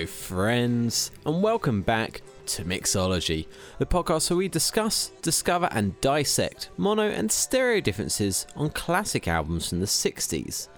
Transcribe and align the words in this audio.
Hello, 0.00 0.06
friends, 0.06 1.10
and 1.26 1.42
welcome 1.42 1.82
back 1.82 2.22
to 2.46 2.64
Mixology, 2.64 3.46
the 3.78 3.84
podcast 3.84 4.30
where 4.30 4.38
we 4.38 4.48
discuss, 4.48 5.10
discover, 5.20 5.68
and 5.72 6.00
dissect 6.00 6.70
mono 6.78 7.02
and 7.02 7.30
stereo 7.30 7.82
differences 7.82 8.46
on 8.56 8.70
classic 8.70 9.28
albums 9.28 9.68
from 9.68 9.80
the 9.80 9.86
60s. 9.86 10.68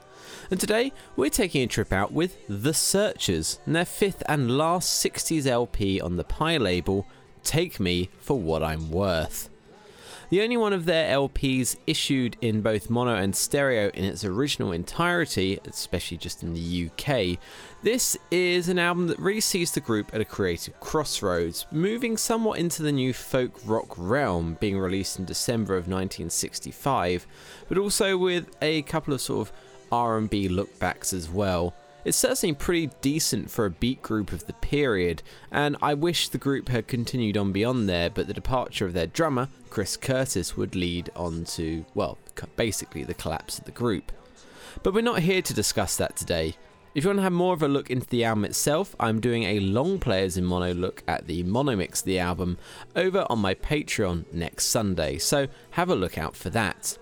And 0.50 0.58
today, 0.58 0.92
we're 1.14 1.30
taking 1.30 1.62
a 1.62 1.68
trip 1.68 1.92
out 1.92 2.12
with 2.12 2.36
The 2.48 2.74
Searchers 2.74 3.60
and 3.64 3.76
their 3.76 3.84
fifth 3.84 4.24
and 4.26 4.58
last 4.58 5.06
60s 5.06 5.46
LP 5.46 6.00
on 6.00 6.16
the 6.16 6.24
Pye 6.24 6.56
label, 6.56 7.06
Take 7.44 7.78
Me 7.78 8.10
for 8.18 8.36
What 8.36 8.64
I'm 8.64 8.90
Worth. 8.90 9.51
The 10.32 10.40
only 10.40 10.56
one 10.56 10.72
of 10.72 10.86
their 10.86 11.14
LPs 11.14 11.76
issued 11.86 12.38
in 12.40 12.62
both 12.62 12.88
mono 12.88 13.16
and 13.16 13.36
stereo 13.36 13.90
in 13.92 14.02
its 14.06 14.24
original 14.24 14.72
entirety, 14.72 15.60
especially 15.66 16.16
just 16.16 16.42
in 16.42 16.54
the 16.54 16.88
UK, 16.88 17.38
this 17.82 18.16
is 18.30 18.70
an 18.70 18.78
album 18.78 19.08
that 19.08 19.18
really 19.18 19.42
sees 19.42 19.72
the 19.72 19.80
group 19.80 20.14
at 20.14 20.22
a 20.22 20.24
creative 20.24 20.80
crossroads, 20.80 21.66
moving 21.70 22.16
somewhat 22.16 22.58
into 22.58 22.82
the 22.82 22.92
new 22.92 23.12
folk 23.12 23.60
rock 23.66 23.92
realm, 23.98 24.56
being 24.58 24.78
released 24.78 25.18
in 25.18 25.26
December 25.26 25.74
of 25.74 25.86
1965, 25.86 27.26
but 27.68 27.76
also 27.76 28.16
with 28.16 28.56
a 28.62 28.80
couple 28.84 29.12
of 29.12 29.20
sort 29.20 29.48
of 29.48 29.54
R&B 29.92 30.48
lookbacks 30.48 31.12
as 31.12 31.28
well. 31.28 31.74
It's 32.04 32.18
certainly 32.18 32.54
pretty 32.54 32.90
decent 33.00 33.48
for 33.48 33.64
a 33.64 33.70
beat 33.70 34.02
group 34.02 34.32
of 34.32 34.46
the 34.46 34.54
period, 34.54 35.22
and 35.52 35.76
I 35.80 35.94
wish 35.94 36.28
the 36.28 36.38
group 36.38 36.68
had 36.68 36.88
continued 36.88 37.36
on 37.36 37.52
beyond 37.52 37.88
there, 37.88 38.10
but 38.10 38.26
the 38.26 38.34
departure 38.34 38.86
of 38.86 38.92
their 38.92 39.06
drummer, 39.06 39.48
Chris 39.70 39.96
Curtis, 39.96 40.56
would 40.56 40.74
lead 40.74 41.10
on 41.14 41.44
to, 41.44 41.84
well, 41.94 42.18
basically 42.56 43.04
the 43.04 43.14
collapse 43.14 43.58
of 43.60 43.66
the 43.66 43.70
group. 43.70 44.10
But 44.82 44.94
we're 44.94 45.02
not 45.02 45.20
here 45.20 45.42
to 45.42 45.54
discuss 45.54 45.96
that 45.98 46.16
today. 46.16 46.56
If 46.94 47.04
you 47.04 47.08
want 47.08 47.20
to 47.20 47.22
have 47.22 47.32
more 47.32 47.54
of 47.54 47.62
a 47.62 47.68
look 47.68 47.88
into 47.88 48.08
the 48.08 48.24
album 48.24 48.44
itself, 48.46 48.96
I'm 48.98 49.20
doing 49.20 49.44
a 49.44 49.60
long 49.60 50.00
players 50.00 50.36
in 50.36 50.44
mono 50.44 50.74
look 50.74 51.04
at 51.06 51.28
the 51.28 51.44
mono 51.44 51.76
mix 51.76 52.00
of 52.00 52.06
the 52.06 52.18
album 52.18 52.58
over 52.96 53.26
on 53.30 53.38
my 53.38 53.54
Patreon 53.54 54.24
next 54.32 54.66
Sunday, 54.66 55.18
so 55.18 55.46
have 55.70 55.88
a 55.88 55.94
look 55.94 56.18
out 56.18 56.34
for 56.34 56.50
that. 56.50 56.98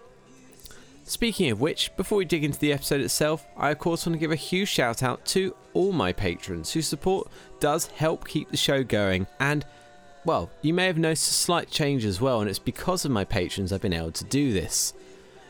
Speaking 1.11 1.50
of 1.50 1.61
which, 1.61 1.91
before 1.97 2.19
we 2.19 2.25
dig 2.25 2.44
into 2.44 2.61
the 2.61 2.72
episode 2.72 3.00
itself, 3.00 3.44
I 3.56 3.72
of 3.72 3.80
course 3.80 4.06
want 4.06 4.14
to 4.14 4.20
give 4.20 4.30
a 4.30 4.36
huge 4.36 4.69
shout 4.69 5.03
out 5.03 5.25
to 5.27 5.56
all 5.72 5.91
my 5.91 6.12
patrons 6.12 6.72
whose 6.72 6.86
support 6.86 7.28
does 7.58 7.89
help 7.89 8.28
keep 8.28 8.48
the 8.48 8.56
show 8.56 8.84
going 8.84 9.27
and 9.41 9.66
well, 10.25 10.53
you 10.62 10.72
may 10.72 10.86
have 10.86 10.98
noticed 10.98 11.28
a 11.28 11.34
slight 11.34 11.69
change 11.69 12.05
as 12.05 12.20
well, 12.20 12.41
and 12.41 12.48
it's 12.48 12.61
because 12.61 13.05
of 13.05 13.11
my 13.11 13.25
patrons 13.25 13.72
I've 13.72 13.81
been 13.81 13.92
able 13.92 14.12
to 14.12 14.25
do 14.25 14.53
this. 14.53 14.92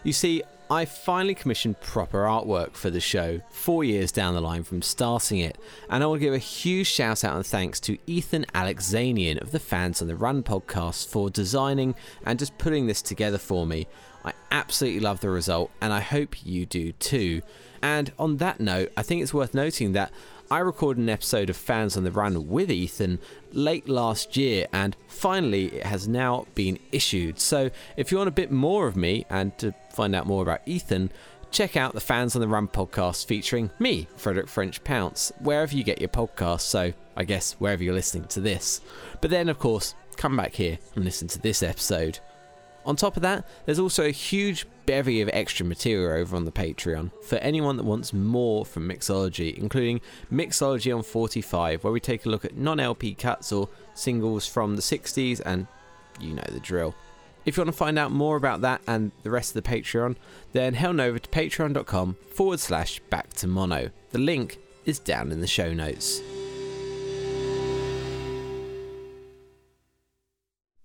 You 0.03 0.15
see, 0.15 0.43
I 0.73 0.85
finally 0.85 1.35
commissioned 1.35 1.81
proper 1.81 2.19
artwork 2.19 2.77
for 2.77 2.91
the 2.91 3.01
show 3.01 3.41
four 3.51 3.83
years 3.83 4.13
down 4.13 4.35
the 4.35 4.41
line 4.41 4.63
from 4.63 4.83
starting 4.83 5.41
it, 5.41 5.59
and 5.89 6.01
I 6.01 6.07
want 6.07 6.21
to 6.21 6.25
give 6.25 6.33
a 6.33 6.39
huge 6.39 6.87
shout 6.87 7.25
out 7.25 7.35
and 7.35 7.45
thanks 7.45 7.81
to 7.81 7.99
Ethan 8.07 8.47
Alexanian 8.55 9.41
of 9.41 9.51
the 9.51 9.59
Fans 9.59 10.01
on 10.01 10.07
the 10.07 10.15
Run 10.15 10.45
podcast 10.45 11.09
for 11.09 11.29
designing 11.29 11.97
and 12.25 12.39
just 12.39 12.57
putting 12.57 12.87
this 12.87 13.03
together 13.03 13.37
for 13.37 13.67
me. 13.67 13.89
I 14.25 14.33
absolutely 14.53 15.01
love 15.01 15.19
the 15.19 15.31
result, 15.31 15.73
and 15.81 15.93
I 15.93 15.99
hope 15.99 16.47
you 16.47 16.67
do 16.67 16.93
too. 16.93 17.43
And 17.83 18.13
on 18.17 18.37
that 18.37 18.61
note, 18.61 18.93
I 18.97 19.03
think 19.03 19.23
it's 19.23 19.35
worth 19.35 19.55
noting 19.55 19.91
that 19.95 20.13
I 20.53 20.59
recorded 20.59 21.01
an 21.01 21.09
episode 21.09 21.49
of 21.49 21.57
Fans 21.57 21.97
on 21.97 22.03
the 22.03 22.11
Run 22.11 22.49
with 22.49 22.73
Ethan 22.73 23.21
late 23.53 23.89
last 23.89 24.37
year, 24.37 24.67
and 24.73 24.97
finally 25.07 25.67
it 25.67 25.87
has 25.87 26.09
now 26.09 26.47
been 26.57 26.81
issued. 26.91 27.39
So 27.39 27.71
if 27.97 28.11
you 28.11 28.19
want 28.19 28.27
a 28.27 28.33
bit 28.33 28.51
more 28.51 28.89
of 28.89 28.97
me 28.97 29.27
and 29.31 29.57
to 29.59 29.73
find 29.93 30.13
out 30.13 30.27
more 30.27 30.43
about 30.43 30.63
Ethan, 30.67 31.13
check 31.53 31.77
out 31.77 31.95
the 31.95 32.01
Fans 32.01 32.35
on 32.35 32.41
the 32.41 32.49
Run 32.49 32.67
podcast 32.67 33.27
featuring 33.27 33.71
me, 33.79 34.09
Frederick 34.17 34.49
French 34.49 34.83
Pounce, 34.83 35.31
wherever 35.39 35.73
you 35.73 35.85
get 35.85 36.01
your 36.01 36.09
podcasts. 36.09 36.63
So 36.63 36.95
I 37.15 37.23
guess 37.23 37.53
wherever 37.61 37.85
you're 37.85 37.95
listening 37.95 38.25
to 38.25 38.41
this. 38.41 38.81
But 39.21 39.31
then, 39.31 39.49
of 39.49 39.61
course, 39.61 39.95
come 40.17 40.37
back 40.37 40.55
here 40.55 40.79
and 40.97 41.05
listen 41.05 41.29
to 41.29 41.39
this 41.39 41.63
episode. 41.63 42.19
On 42.85 42.97
top 42.97 43.17
of 43.17 43.23
that, 43.23 43.47
there's 43.67 43.79
also 43.79 44.05
a 44.05 44.11
huge 44.11 44.67
bevy 44.87 45.21
of 45.21 45.31
extra 45.33 45.65
material 45.67 46.21
over 46.21 46.35
on 46.35 46.45
the 46.45 46.53
Patreon 46.53 47.11
for 47.23 47.37
anyone 47.37 47.77
that 47.77 47.85
wants 47.85 48.13
more 48.13 48.65
from 48.65 48.89
Mixology, 48.89 49.57
including 49.57 50.01
Mixology 50.33 50.95
on 50.95 51.03
45, 51.03 51.85
where 51.85 51.93
we 51.93 52.01
take 52.01 52.25
a 52.25 52.29
look 52.29 52.45
at 52.45 52.57
non 52.57 52.81
LP 52.81 53.15
cuts 53.15 53.53
or 53.53 53.69
singles 53.95 54.47
from 54.47 54.77
the 54.77 54.83
60s, 54.83 55.41
and 55.45 55.67
you 56.19 56.35
know 56.35 56.47
the 56.51 56.61
drill. 56.61 56.95
If 57.45 57.57
you 57.57 57.63
want 57.63 57.73
to 57.73 57.77
find 57.77 57.99
out 57.99 58.13
more 58.13 58.37
about 58.37 58.61
that 58.63 58.83
and 58.87 59.13
the 59.23 59.31
rest 59.31 59.55
of 59.57 59.63
the 59.63 59.69
Patreon, 59.69 60.17
then 60.53 60.75
head 60.75 60.91
on 60.91 61.01
over 61.01 61.19
to 61.19 61.31
patreon.com 61.31 62.17
forward 62.35 62.61
slash 62.61 63.01
back 63.11 63.33
to 63.35 63.47
mono. 63.47 63.91
The 64.11 64.19
link 64.19 64.59
is 64.85 64.99
down 64.99 65.33
in 65.33 65.41
the 65.41 65.47
show 65.47 65.73
notes. 65.73 66.21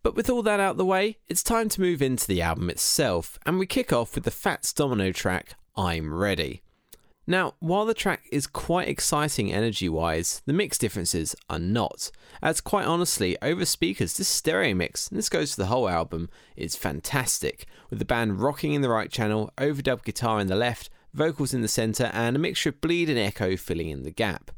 But 0.06 0.16
with 0.16 0.30
all 0.30 0.44
that 0.44 0.60
out 0.60 0.78
the 0.78 0.86
way, 0.86 1.18
it's 1.28 1.42
time 1.42 1.68
to 1.68 1.82
move 1.82 2.00
into 2.00 2.28
the 2.28 2.40
album 2.40 2.70
itself, 2.70 3.40
and 3.44 3.58
we 3.58 3.66
kick 3.66 3.92
off 3.92 4.14
with 4.14 4.24
the 4.24 4.30
Fats 4.30 4.72
Domino 4.72 5.12
track, 5.12 5.56
I'm 5.76 6.14
Ready. 6.14 6.62
Now, 7.26 7.56
while 7.58 7.88
the 7.88 7.96
track 7.96 8.22
is 8.32 8.46
quite 8.46 8.88
exciting 8.88 9.52
energy 9.52 9.90
wise, 9.90 10.44
the 10.46 10.54
mix 10.54 10.78
differences 10.78 11.36
are 11.50 11.58
not. 11.58 12.12
As 12.44 12.62
quite 12.62 12.86
honestly, 12.86 13.36
over 13.42 13.66
speakers, 13.66 14.16
this 14.16 14.28
stereo 14.28 14.76
mix, 14.76 15.08
and 15.08 15.18
this 15.18 15.28
goes 15.28 15.56
for 15.56 15.62
the 15.62 15.70
whole 15.70 15.90
album, 15.90 16.30
is 16.56 16.76
fantastic, 16.76 17.66
with 17.90 17.98
the 17.98 18.06
band 18.06 18.40
rocking 18.40 18.74
in 18.74 18.84
the 18.84 18.90
right 18.90 19.10
channel, 19.12 19.50
overdub 19.58 20.04
guitar 20.04 20.40
in 20.40 20.46
the 20.46 20.56
left, 20.56 20.92
vocals 21.16 21.52
in 21.52 21.64
the 21.64 21.68
centre, 21.68 22.12
and 22.14 22.36
a 22.36 22.40
mixture 22.40 22.70
of 22.70 22.80
bleed 22.80 23.10
and 23.10 23.18
echo 23.18 23.58
filling 23.58 23.90
in 23.90 24.04
the 24.04 24.12
gap. 24.12 24.52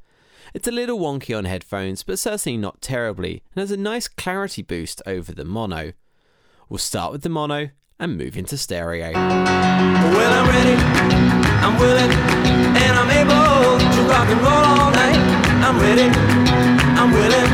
It's 0.54 0.68
a 0.68 0.72
little 0.72 0.98
wonky 0.98 1.38
on 1.38 1.46
headphones, 1.46 2.04
but 2.04 2.20
certainly 2.20 2.58
not 2.58 2.82
terribly, 2.82 3.44
and 3.54 3.62
has 3.62 3.72
a 3.72 3.78
nice 3.78 4.08
clarity 4.08 4.62
boost 4.62 5.02
over 5.06 5.34
the 5.34 5.44
mono. 5.44 5.94
We'll 6.70 6.78
start 6.78 7.12
with 7.12 7.22
the 7.22 7.30
mono 7.30 7.70
and 8.00 8.18
move 8.18 8.38
into 8.38 8.58
stereo. 8.58 9.12
Well, 9.12 10.34
I'm 10.34 10.48
ready, 10.48 10.76
I'm 11.62 11.78
willing, 11.80 12.12
and 12.12 12.94
I'm 12.96 13.10
able 13.12 13.78
to 13.78 14.02
rock 14.10 14.30
and 14.30 14.42
roll 14.42 14.66
all 14.72 14.92
night. 14.92 15.20
I'm 15.68 15.80
ready, 15.80 16.08
I'm 16.96 17.12
willing, 17.12 17.48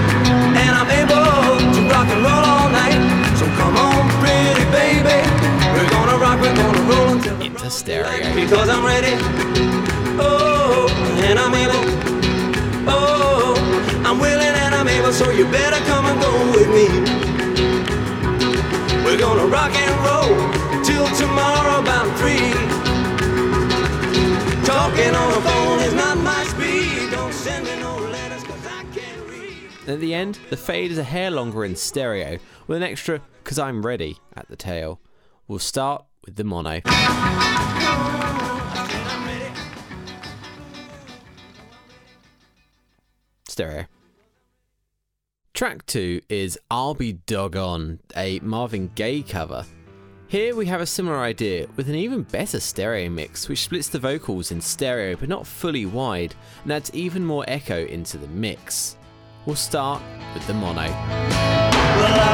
and 0.53 0.75
I'm 0.75 0.89
able 0.91 1.73
to 1.73 1.81
rock 1.89 2.07
and 2.07 2.21
roll 2.23 2.45
all 2.45 2.69
night. 2.69 3.37
So 3.37 3.45
come 3.57 3.75
on, 3.75 4.07
pretty 4.21 4.65
baby, 4.69 5.17
we're 5.73 5.89
gonna 5.89 6.17
rock, 6.17 6.39
we're 6.39 6.55
gonna 6.55 6.81
roll 6.81 7.09
until 7.17 7.41
into 7.41 7.69
stereo. 7.71 8.35
Because 8.35 8.69
I'm 8.69 8.85
ready, 8.85 9.15
oh, 10.21 10.87
and 11.23 11.39
I'm 11.39 11.53
able. 11.55 12.12
Able, 15.03 15.13
so 15.13 15.29
you 15.31 15.45
better 15.45 15.83
come 15.85 16.05
and 16.05 16.21
go 16.21 16.31
with 16.51 16.69
me. 16.69 16.87
We're 19.03 19.17
gonna 19.17 19.45
rock 19.47 19.75
and 19.75 19.95
roll 20.05 20.83
till 20.83 21.07
tomorrow 21.15 21.81
about 21.81 22.07
three. 22.17 22.53
Talking 24.65 25.13
on 25.13 25.33
the 25.33 25.41
phone 25.41 25.79
is 25.81 25.93
not 25.93 26.17
my 26.17 26.43
speed. 26.45 27.11
Don't 27.11 27.33
send 27.33 27.65
me 27.65 27.75
no 27.81 27.97
letters, 27.97 28.43
cause 28.43 28.65
I 28.65 28.85
can't 28.93 29.29
read. 29.29 29.89
At 29.89 29.99
the 29.99 30.13
end, 30.13 30.39
the 30.49 30.57
fade 30.57 30.91
is 30.91 30.97
a 30.97 31.03
hair 31.03 31.31
longer 31.31 31.65
in 31.65 31.75
stereo, 31.75 32.39
with 32.67 32.77
an 32.77 32.83
extra 32.83 33.21
Cause 33.43 33.59
I'm 33.59 33.85
Ready 33.85 34.17
at 34.37 34.47
the 34.47 34.55
tail. 34.55 35.01
We'll 35.49 35.59
start 35.59 36.05
with 36.25 36.37
the 36.37 36.45
mono. 36.45 36.79
Stereo. 43.49 43.85
Track 45.53 45.85
2 45.85 46.21
is 46.29 46.57
I'll 46.71 46.95
Be 46.95 47.13
Doggone, 47.13 47.99
a 48.17 48.39
Marvin 48.39 48.89
Gaye 48.95 49.21
cover. 49.21 49.63
Here 50.27 50.55
we 50.55 50.65
have 50.65 50.81
a 50.81 50.85
similar 50.87 51.19
idea 51.19 51.67
with 51.75 51.87
an 51.89 51.93
even 51.93 52.23
better 52.23 52.59
stereo 52.59 53.07
mix 53.07 53.47
which 53.47 53.61
splits 53.61 53.87
the 53.87 53.99
vocals 53.99 54.49
in 54.51 54.59
stereo 54.59 55.15
but 55.15 55.29
not 55.29 55.45
fully 55.45 55.85
wide 55.85 56.33
and 56.63 56.73
adds 56.73 56.89
even 56.95 57.23
more 57.23 57.45
echo 57.47 57.85
into 57.85 58.17
the 58.17 58.27
mix. 58.29 58.97
We'll 59.45 59.55
start 59.55 60.01
with 60.33 60.47
the 60.47 60.55
mono. 60.55 60.87
Well, 60.87 62.33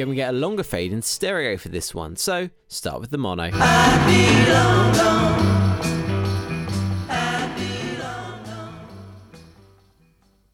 Again, 0.00 0.08
we 0.08 0.16
get 0.16 0.32
a 0.32 0.38
longer 0.38 0.62
fade 0.62 0.94
in 0.94 1.02
stereo 1.02 1.58
for 1.58 1.68
this 1.68 1.94
one, 1.94 2.16
so 2.16 2.48
start 2.68 3.02
with 3.02 3.10
the 3.10 3.18
mono. 3.18 3.50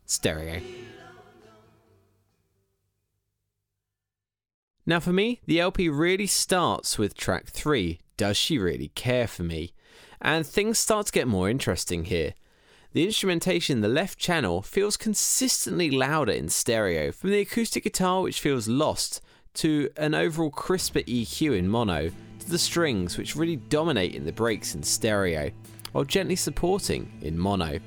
Stereo. 0.04 0.60
Now, 4.84 4.98
for 4.98 5.12
me, 5.12 5.40
the 5.46 5.60
LP 5.60 5.88
really 5.90 6.26
starts 6.26 6.98
with 6.98 7.16
track 7.16 7.46
3, 7.46 8.00
Does 8.16 8.37
She 8.37 8.58
Really 8.58 8.88
Care 8.96 9.28
for 9.28 9.44
Me? 9.44 9.75
And 10.20 10.44
things 10.44 10.81
start 10.81 11.06
to 11.06 11.12
get 11.12 11.28
more 11.28 11.48
interesting 11.48 12.06
here. 12.06 12.34
The 12.94 13.04
instrumentation 13.04 13.76
in 13.76 13.82
the 13.82 13.88
left 13.88 14.19
channel 14.19 14.60
feels 14.60 14.96
consistently 14.96 15.88
louder 15.88 16.32
in 16.32 16.48
stereo, 16.48 17.12
from 17.12 17.31
the 17.31 17.38
acoustic 17.38 17.84
guitar, 17.84 18.22
which 18.22 18.40
feels 18.40 18.66
lost, 18.66 19.20
to 19.56 19.91
an 19.97 20.14
overall 20.14 20.50
crisper 20.50 21.00
EQ 21.00 21.58
in 21.58 21.69
mono, 21.69 22.11
to 22.38 22.50
the 22.50 22.58
strings, 22.58 23.19
which 23.19 23.37
really 23.37 23.56
dominate 23.56 24.14
in 24.14 24.25
the 24.25 24.32
breaks 24.32 24.75
in 24.75 24.82
stereo, 24.82 25.50
while 25.93 26.05
gently 26.05 26.37
supporting 26.37 27.19
in 27.23 27.38
mono. 27.38 27.79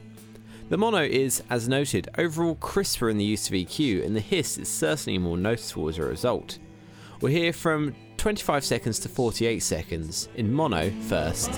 The 0.69 0.77
mono 0.77 1.01
is, 1.01 1.41
as 1.49 1.67
noted, 1.67 2.09
overall 2.17 2.55
crisper 2.55 3.09
in 3.09 3.17
the 3.17 3.23
use 3.23 3.47
of 3.47 3.53
EQ, 3.53 4.05
and 4.05 4.15
the 4.15 4.19
hiss 4.19 4.57
is 4.57 4.69
certainly 4.69 5.17
more 5.17 5.37
noticeable 5.37 5.89
as 5.89 5.97
a 5.97 6.03
result. 6.03 6.59
We'll 7.21 7.31
hear 7.31 7.53
from 7.53 7.95
25 8.17 8.63
seconds 8.63 8.99
to 8.99 9.09
48 9.09 9.59
seconds 9.59 10.29
in 10.35 10.53
mono 10.53 10.91
first. 11.07 11.51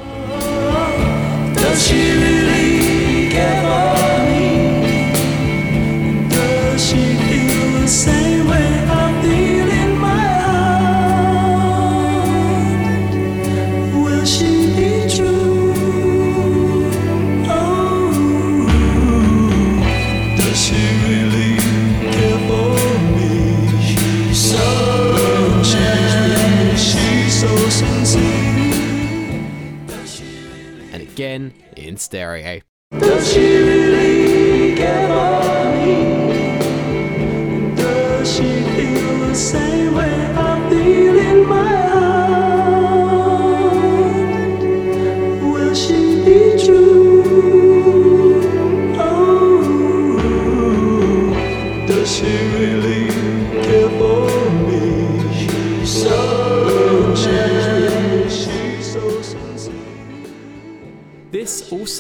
Stereo. 32.12 32.62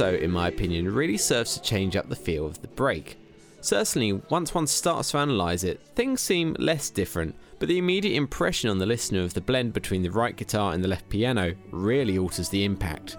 Also, 0.02 0.18
in 0.18 0.32
my 0.32 0.48
opinion, 0.48 0.92
really 0.92 1.16
serves 1.18 1.54
to 1.54 1.62
change 1.62 1.96
up 1.96 2.10
the 2.10 2.16
feel 2.16 2.48
of 2.48 2.60
the 2.64 2.68
break. 2.70 3.20
Certainly, 3.60 4.14
once 4.32 4.52
one 4.52 4.66
starts 4.66 5.12
to 5.12 5.20
analyse 5.20 5.64
it, 5.64 5.80
things 5.94 6.22
seem 6.22 6.56
less 6.58 6.90
different, 6.90 7.36
but 7.60 7.68
the 7.68 7.78
immediate 7.78 8.16
impression 8.16 8.72
on 8.72 8.80
the 8.80 8.88
listener 8.88 9.22
of 9.22 9.36
the 9.36 9.42
blend 9.42 9.74
between 9.74 10.02
the 10.02 10.10
right 10.10 10.36
guitar 10.36 10.74
and 10.74 10.84
the 10.84 10.88
left 10.88 11.08
piano 11.10 11.54
really 11.70 12.18
alters 12.18 12.50
the 12.50 12.66
impact. 12.66 13.16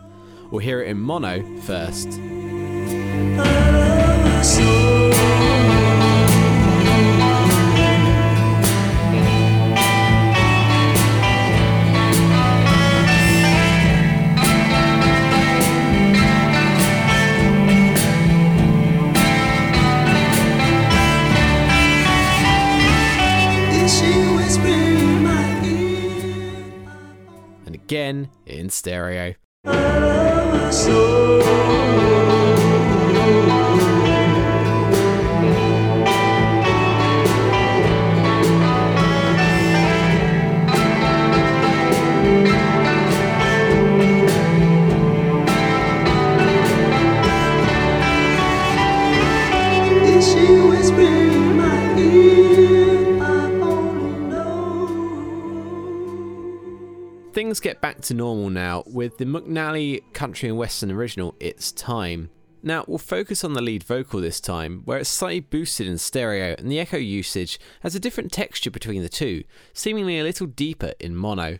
We'll 0.50 0.58
hear 0.58 0.82
it 0.82 0.88
in 0.88 0.98
mono 0.98 1.44
first. 1.60 2.08
Stereo. 28.82 29.34
Things 57.32 57.60
get 57.60 57.80
back 57.80 58.02
to 58.02 58.14
normal 58.14 58.50
now 58.50 58.82
with 58.86 59.16
the 59.16 59.24
McNally 59.24 60.02
country 60.12 60.50
and 60.50 60.58
western 60.58 60.90
original 60.90 61.34
It's 61.40 61.72
Time. 61.72 62.28
Now, 62.62 62.84
we'll 62.86 62.98
focus 62.98 63.42
on 63.42 63.54
the 63.54 63.62
lead 63.62 63.82
vocal 63.84 64.20
this 64.20 64.38
time, 64.38 64.82
where 64.84 64.98
it's 64.98 65.08
slightly 65.08 65.40
boosted 65.40 65.86
in 65.86 65.96
stereo 65.96 66.54
and 66.58 66.70
the 66.70 66.78
echo 66.78 66.98
usage 66.98 67.58
has 67.80 67.94
a 67.94 68.00
different 68.00 68.32
texture 68.32 68.70
between 68.70 69.02
the 69.02 69.08
two, 69.08 69.44
seemingly 69.72 70.18
a 70.18 70.24
little 70.24 70.46
deeper 70.46 70.92
in 71.00 71.16
mono. 71.16 71.58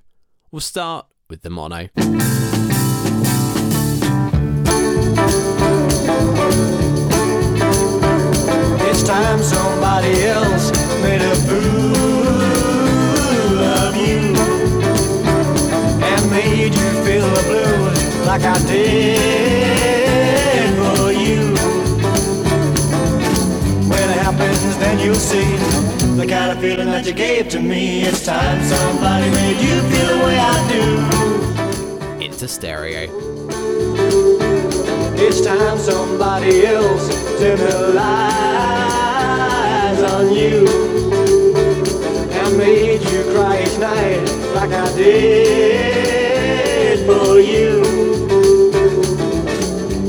We'll 0.51 0.61
start 0.61 1.07
with 1.31 1.41
the 1.41 1.49
mono. 1.49 1.89
It's 8.91 9.03
time 9.03 9.43
somebody 9.43 10.23
else 10.25 10.71
made 11.01 11.23
a 11.23 11.35
fool 11.35 11.92
you 16.71 17.05
feel 17.05 17.29
the 17.29 17.43
blues 17.49 18.27
like 18.27 18.43
I 18.43 18.59
did 18.67 19.19
for 20.79 21.11
you. 21.11 21.55
When 23.89 24.09
it 24.11 24.19
happens, 24.19 24.77
then 24.79 24.99
you'll 25.01 25.15
see 25.17 25.57
the 26.17 26.27
kind 26.27 26.53
of 26.53 26.61
feeling 26.61 26.87
that 26.87 27.05
you 27.05 27.15
gave 27.15 27.49
to 27.49 27.61
me. 27.61 28.03
It's 28.03 28.25
time 28.25 28.63
somebody 28.63 29.29
made 29.31 29.61
you 29.61 29.81
feel 29.91 30.07
the 30.07 30.25
way 30.25 30.39
I 30.39 30.69
do. 30.75 30.85
Into 32.25 32.47
stereo. 32.47 33.09
It's 35.17 35.41
time 35.45 35.79
somebody 35.79 36.67
else 36.67 37.09
lies 37.95 38.53
on 40.03 40.33
you 40.33 40.67
and 42.31 42.57
made 42.57 43.03
you 43.11 43.23
cry 43.33 43.63
each 43.63 43.79
night 43.79 44.25
like 44.55 44.71
I 44.71 44.97
did 44.97 46.32
for 47.07 47.41
you. 47.41 47.83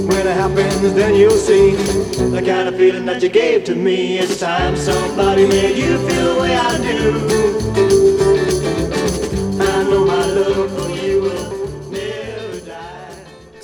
When 0.07 0.27
it 0.27 0.35
happens, 0.35 0.93
then 0.93 1.15
you'll 1.15 1.31
see 1.31 1.71
the 1.71 2.41
kind 2.45 2.67
of 2.67 2.75
feeling 2.75 3.05
that 3.05 3.21
you 3.21 3.29
gave 3.29 3.63
to 3.65 3.75
me. 3.75 4.19
It's 4.19 4.39
time 4.39 4.75
somebody 4.75 5.47
made 5.47 5.77
you 5.77 5.97
feel 6.07 6.35
the 6.35 6.41
way 6.41 6.55
I 6.55 6.77
do. 6.77 7.82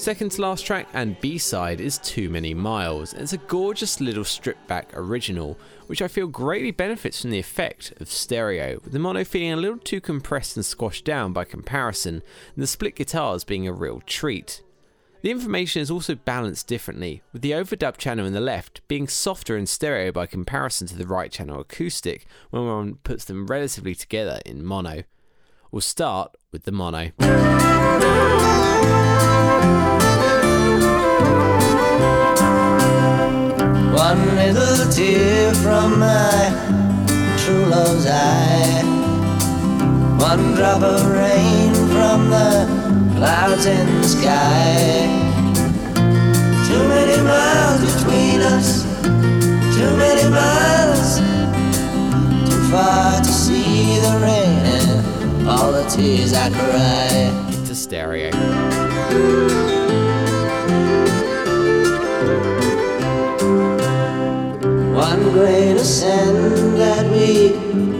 Second 0.09 0.31
to 0.31 0.41
last 0.41 0.65
track 0.65 0.87
and 0.95 1.21
B 1.21 1.37
side 1.37 1.79
is 1.79 1.99
Too 1.99 2.31
Many 2.31 2.55
Miles. 2.55 3.13
It's 3.13 3.33
a 3.33 3.37
gorgeous 3.37 4.01
little 4.01 4.23
stripped 4.23 4.67
back 4.67 4.89
original, 4.95 5.55
which 5.85 6.01
I 6.01 6.07
feel 6.07 6.25
greatly 6.25 6.71
benefits 6.71 7.21
from 7.21 7.29
the 7.29 7.37
effect 7.37 7.93
of 8.01 8.09
stereo, 8.09 8.79
with 8.83 8.91
the 8.91 8.97
mono 8.97 9.23
feeling 9.23 9.51
a 9.51 9.57
little 9.57 9.77
too 9.77 10.01
compressed 10.01 10.55
and 10.55 10.65
squashed 10.65 11.05
down 11.05 11.31
by 11.31 11.43
comparison, 11.43 12.23
and 12.55 12.63
the 12.63 12.65
split 12.65 12.95
guitars 12.95 13.43
being 13.43 13.67
a 13.67 13.71
real 13.71 14.01
treat. 14.07 14.63
The 15.21 15.29
information 15.29 15.83
is 15.83 15.91
also 15.91 16.15
balanced 16.15 16.65
differently, 16.65 17.21
with 17.31 17.43
the 17.43 17.51
overdub 17.51 17.97
channel 17.97 18.25
in 18.25 18.33
the 18.33 18.41
left 18.41 18.81
being 18.87 19.07
softer 19.07 19.55
in 19.55 19.67
stereo 19.67 20.11
by 20.11 20.25
comparison 20.25 20.87
to 20.87 20.97
the 20.97 21.05
right 21.05 21.31
channel 21.31 21.61
acoustic 21.61 22.25
when 22.49 22.65
one 22.65 22.95
puts 23.03 23.25
them 23.25 23.45
relatively 23.45 23.93
together 23.93 24.39
in 24.43 24.65
mono. 24.65 25.03
We'll 25.71 25.81
start 25.81 26.35
with 26.51 26.63
the 26.63 26.71
mono. 26.71 27.11
One 33.99 34.33
little 34.37 34.89
tear 34.89 35.53
from 35.55 35.99
my 35.99 37.35
true 37.37 37.65
love's 37.65 38.05
eye 38.07 38.81
One 40.17 40.55
drop 40.55 40.81
of 40.81 41.05
rain 41.05 41.73
from 41.73 42.29
the 42.29 43.13
clouds 43.17 43.65
in 43.65 43.87
the 44.01 44.07
sky. 44.07 45.05
Too 46.65 46.87
many 46.87 47.21
miles 47.23 47.81
between 47.93 48.39
us, 48.39 48.83
too 49.75 49.91
many 49.97 50.29
miles. 50.29 51.19
Too 52.49 52.71
far 52.71 53.19
to 53.21 53.29
see 53.29 53.99
the 53.99 54.17
rain 54.23 54.63
and 54.77 55.49
all 55.49 55.73
the 55.73 55.83
tears 55.89 56.33
I 56.33 56.49
cry. 56.51 57.49
Into 57.53 57.75
stereo. 57.75 59.58
One 65.19 65.33
grain 65.33 65.75
of 65.75 65.85
sand 65.85 66.77
that 66.79 67.05
we 67.11 67.49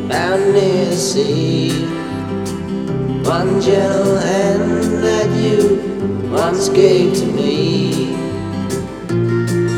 found 0.07 0.53
near 0.53 0.85
the 0.85 0.95
sea. 0.95 1.83
One 3.25 3.59
gentle 3.59 4.17
hand 4.17 5.03
that 5.03 5.29
you 5.37 6.29
once 6.31 6.69
gave 6.69 7.13
to 7.15 7.25
me. 7.25 8.15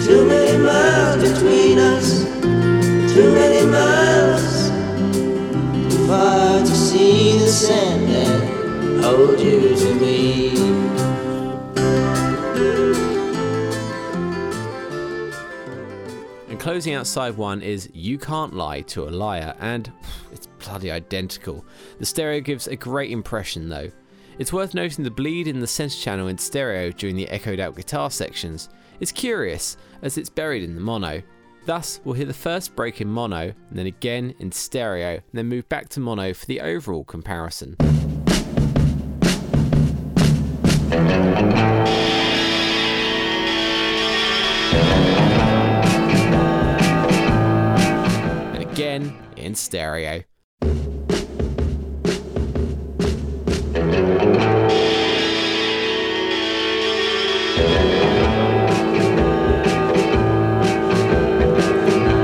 Too 0.05 0.23
many 0.27 0.57
miles 0.59 1.17
between 1.31 1.79
us, 1.79 2.25
too 3.11 3.33
many 3.33 3.65
miles. 3.65 4.69
Too 5.91 6.07
far 6.07 6.59
to 6.59 6.75
see 6.75 7.39
the 7.39 7.47
sand 7.47 8.07
and 8.07 9.03
hold 9.03 9.39
you 9.39 9.75
to 9.75 9.95
me. 9.95 10.60
Closing 16.61 16.93
out 16.93 17.07
side 17.07 17.35
one 17.35 17.59
is 17.63 17.89
You 17.91 18.19
Can't 18.19 18.53
Lie 18.53 18.81
to 18.81 19.05
a 19.05 19.09
Liar, 19.09 19.55
and 19.59 19.91
it's 20.31 20.45
bloody 20.63 20.91
identical. 20.91 21.65
The 21.97 22.05
stereo 22.05 22.39
gives 22.39 22.67
a 22.67 22.75
great 22.75 23.09
impression 23.09 23.67
though. 23.67 23.89
It's 24.37 24.53
worth 24.53 24.75
noting 24.75 25.03
the 25.03 25.09
bleed 25.09 25.47
in 25.47 25.59
the 25.59 25.65
centre 25.65 25.97
channel 25.97 26.27
in 26.27 26.37
stereo 26.37 26.91
during 26.91 27.15
the 27.15 27.27
echoed 27.29 27.59
out 27.59 27.75
guitar 27.75 28.11
sections. 28.11 28.69
It's 28.99 29.11
curious, 29.11 29.75
as 30.03 30.19
it's 30.19 30.29
buried 30.29 30.61
in 30.61 30.75
the 30.75 30.81
mono. 30.81 31.23
Thus, 31.65 31.99
we'll 32.03 32.13
hear 32.13 32.27
the 32.27 32.33
first 32.33 32.75
break 32.75 33.01
in 33.01 33.07
mono, 33.07 33.41
and 33.41 33.55
then 33.79 33.87
again 33.87 34.35
in 34.37 34.51
stereo, 34.51 35.13
and 35.13 35.23
then 35.33 35.47
move 35.47 35.67
back 35.67 35.89
to 35.89 35.99
mono 35.99 36.31
for 36.31 36.45
the 36.45 36.61
overall 36.61 37.03
comparison. 37.03 37.75
Again 48.81 49.13
in 49.37 49.53
stereo. 49.53 50.23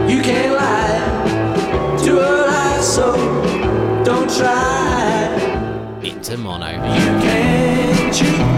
You 0.09 0.21
can't 0.23 0.53
lie 0.55 1.97
to 2.03 2.11
a 2.17 2.31
lie, 2.47 2.81
so 2.81 3.13
don't 4.03 4.27
try. 4.35 5.99
Into 6.01 6.37
mono. 6.37 6.71
You 6.71 7.21
can't 7.21 8.15
cheat 8.15 8.56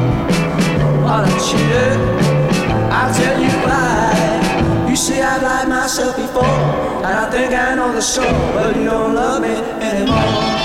the 7.99 8.05
score, 8.05 8.31
but 8.53 8.75
you 8.77 8.85
don't 8.85 9.13
love 9.13 9.41
me 9.41 9.49
anymore. 9.49 10.55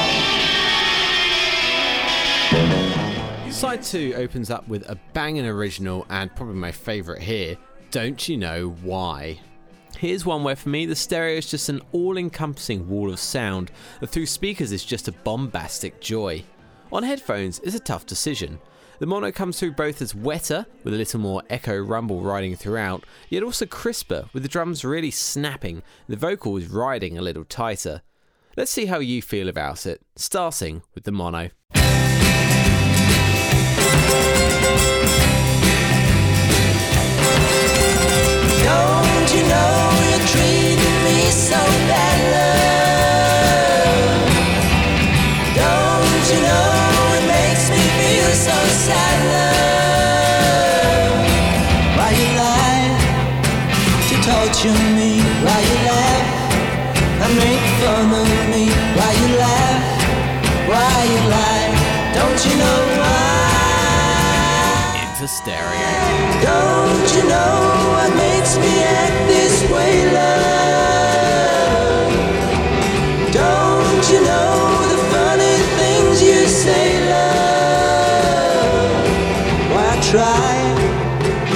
Side 3.50 3.82
2 3.82 4.14
opens 4.16 4.50
up 4.50 4.68
with 4.68 4.88
a 4.88 4.96
banging 5.14 5.44
original 5.46 6.06
and 6.10 6.32
probably 6.36 6.54
my 6.54 6.70
favourite 6.70 7.22
here, 7.22 7.56
Don't 7.90 8.28
You 8.28 8.36
Know 8.36 8.76
Why? 8.82 9.40
Here's 9.98 10.24
one 10.24 10.44
where 10.44 10.54
for 10.54 10.68
me 10.68 10.86
the 10.86 10.94
stereo 10.94 11.38
is 11.38 11.50
just 11.50 11.68
an 11.68 11.80
all 11.90 12.18
encompassing 12.18 12.88
wall 12.88 13.10
of 13.10 13.18
sound 13.18 13.72
that 13.98 14.08
through 14.08 14.26
speakers 14.26 14.70
is 14.70 14.84
just 14.84 15.08
a 15.08 15.12
bombastic 15.12 16.00
joy. 16.00 16.44
On 16.92 17.02
headphones 17.02 17.58
is 17.60 17.74
a 17.74 17.80
tough 17.80 18.06
decision. 18.06 18.60
The 19.00 19.06
mono 19.06 19.32
comes 19.32 19.58
through 19.58 19.72
both 19.72 20.00
as 20.00 20.14
wetter, 20.14 20.66
with 20.84 20.94
a 20.94 20.96
little 20.96 21.18
more 21.18 21.42
echo 21.50 21.76
rumble 21.76 22.20
riding 22.20 22.54
throughout, 22.54 23.04
yet 23.28 23.42
also 23.42 23.66
crisper, 23.66 24.28
with 24.32 24.44
the 24.44 24.48
drums 24.48 24.84
really 24.84 25.10
snapping, 25.10 25.82
the 26.08 26.16
vocals 26.16 26.66
riding 26.66 27.18
a 27.18 27.22
little 27.22 27.44
tighter. 27.44 28.02
Let's 28.56 28.70
see 28.70 28.86
how 28.86 29.00
you 29.00 29.20
feel 29.20 29.48
about 29.48 29.84
it, 29.84 30.00
starting 30.14 30.82
with 30.94 31.04
the 31.04 31.12
mono. 31.12 31.50
Try 80.10 80.56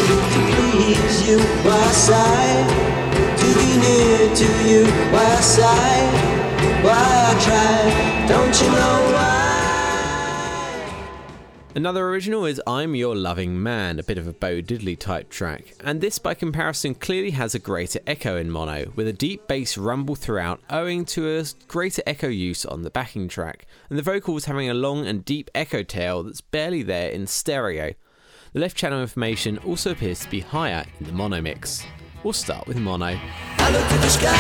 to 0.07 0.17
please 0.33 1.29
you? 1.29 1.39
Why 1.65 1.77
I 1.77 1.93
sigh 1.93 2.65
to 3.37 3.47
be 3.55 3.71
near 3.77 4.35
to 4.35 4.49
you? 4.69 4.85
Why 5.13 5.25
I 5.25 5.41
sigh? 5.41 6.07
Why 6.83 6.93
I 6.93 7.35
try? 7.45 8.27
Don't 8.27 8.61
you 8.61 8.69
know 8.69 9.13
why? 9.13 9.39
Another 11.75 12.09
original 12.09 12.47
is 12.47 12.61
I'm 12.67 12.95
Your 12.97 13.15
Loving 13.15 13.63
Man, 13.63 13.99
a 14.01 14.03
bit 14.03 14.19
of 14.19 14.27
a 14.27 14.33
Bo 14.33 14.61
Diddley 14.63 14.99
type 14.99 15.29
track, 15.29 15.75
and 15.85 16.01
this 16.01 16.19
by 16.19 16.35
comparison 16.35 16.95
clearly 16.95 17.31
has 17.31 17.55
a 17.55 17.61
greater 17.61 18.01
echo 18.07 18.37
in 18.37 18.51
mono, 18.51 18.91
with 18.97 19.07
a 19.07 19.13
deep 19.13 19.47
bass 19.47 19.79
rumble 19.79 20.17
throughout 20.17 20.61
owing 20.71 21.05
to 21.05 21.39
a 21.39 21.45
greater 21.69 22.03
echo 22.07 22.27
use 22.27 22.65
on 22.67 22.83
the 22.83 22.91
backing 22.91 23.29
track, 23.29 23.67
and 23.91 23.99
the 23.99 24.03
vocals 24.03 24.47
having 24.47 24.69
a 24.69 24.75
long 24.75 25.07
and 25.07 25.25
deep 25.25 25.51
echo 25.55 25.85
tail 25.85 26.25
that's 26.25 26.41
barely 26.41 26.83
there 26.83 27.11
in 27.11 27.29
stereo. 27.29 27.93
The 28.55 28.61
left 28.61 28.79
channel 28.79 29.03
information 29.03 29.59
also 29.59 29.91
appears 29.91 30.21
to 30.21 30.31
be 30.31 30.41
higher 30.41 30.83
in 30.99 31.07
the 31.07 31.13
mono 31.13 31.43
mix. 31.43 31.85
We'll 32.25 32.33
start 32.33 32.67
with 32.67 32.79
mono. 32.79 33.07
I 33.59 33.71
looked 33.71 33.93
at 33.93 34.01
the 34.01 34.09
sky, 34.09 34.35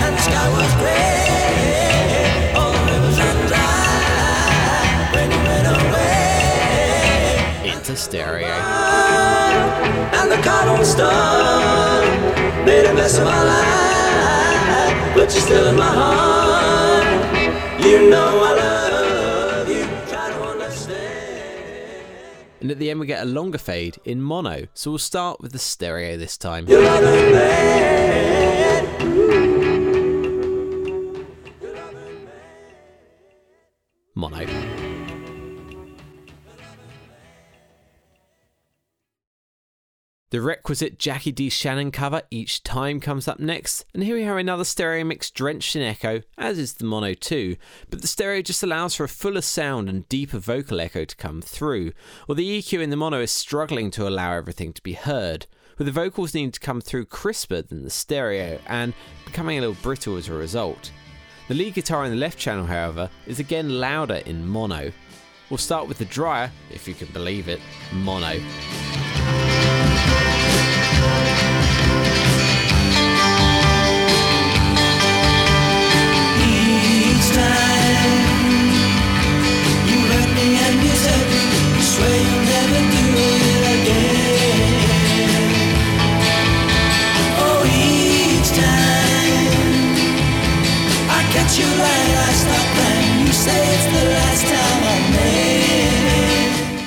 and 0.00 0.14
the 0.14 0.20
sky 0.20 0.48
was 0.50 0.72
gray. 0.74 2.52
All 2.54 2.70
the 2.72 2.78
rivers 2.92 3.18
run 3.18 3.46
dry 3.48 5.10
when 5.14 5.30
you 5.32 5.38
went 5.38 5.66
away. 5.82 7.72
Into 7.72 7.96
stereo. 7.96 8.46
And 8.46 10.30
the 10.30 10.40
cardinal 10.42 10.84
star 10.84 11.54
And 22.64 22.70
at 22.70 22.78
the 22.78 22.88
end 22.88 22.98
we 22.98 23.04
get 23.04 23.22
a 23.22 23.26
longer 23.26 23.58
fade 23.58 23.98
in 24.06 24.22
mono, 24.22 24.68
so 24.72 24.92
we'll 24.92 24.98
start 24.98 25.38
with 25.38 25.52
the 25.52 25.58
stereo 25.58 26.16
this 26.16 26.38
time. 26.38 26.66
You're 26.66 26.80
loving 26.80 27.32
man. 27.32 27.74
Mono. 34.14 34.53
The 40.34 40.40
requisite 40.40 40.98
Jackie 40.98 41.32
DeShannon 41.32 41.92
cover 41.92 42.22
each 42.28 42.64
time 42.64 42.98
comes 42.98 43.28
up 43.28 43.38
next, 43.38 43.84
and 43.94 44.02
here 44.02 44.16
we 44.16 44.24
have 44.24 44.36
another 44.36 44.64
stereo 44.64 45.04
mix 45.04 45.30
drenched 45.30 45.76
in 45.76 45.82
echo, 45.82 46.22
as 46.36 46.58
is 46.58 46.72
the 46.72 46.84
mono 46.84 47.14
too, 47.14 47.54
but 47.88 48.02
the 48.02 48.08
stereo 48.08 48.42
just 48.42 48.64
allows 48.64 48.96
for 48.96 49.04
a 49.04 49.08
fuller 49.08 49.42
sound 49.42 49.88
and 49.88 50.08
deeper 50.08 50.40
vocal 50.40 50.80
echo 50.80 51.04
to 51.04 51.14
come 51.14 51.40
through, 51.40 51.92
while 52.26 52.34
the 52.34 52.60
EQ 52.60 52.82
in 52.82 52.90
the 52.90 52.96
mono 52.96 53.20
is 53.20 53.30
struggling 53.30 53.92
to 53.92 54.08
allow 54.08 54.32
everything 54.32 54.72
to 54.72 54.82
be 54.82 54.94
heard, 54.94 55.46
with 55.78 55.86
the 55.86 55.92
vocals 55.92 56.34
needing 56.34 56.50
to 56.50 56.58
come 56.58 56.80
through 56.80 57.06
crisper 57.06 57.62
than 57.62 57.84
the 57.84 57.88
stereo 57.88 58.58
and 58.66 58.92
becoming 59.24 59.58
a 59.58 59.60
little 59.60 59.76
brittle 59.84 60.16
as 60.16 60.26
a 60.26 60.32
result. 60.32 60.90
The 61.46 61.54
lead 61.54 61.74
guitar 61.74 62.04
in 62.06 62.10
the 62.10 62.16
left 62.16 62.40
channel, 62.40 62.66
however, 62.66 63.08
is 63.28 63.38
again 63.38 63.78
louder 63.78 64.20
in 64.26 64.44
mono. 64.44 64.90
We'll 65.48 65.58
start 65.58 65.86
with 65.86 65.98
the 65.98 66.06
drier, 66.06 66.50
if 66.72 66.88
you 66.88 66.94
can 66.94 67.12
believe 67.12 67.46
it, 67.46 67.60
mono. 67.92 68.40
It's 93.46 93.86
the 93.86 94.04
last 94.10 94.44
time 94.46 94.82
I 94.84 94.98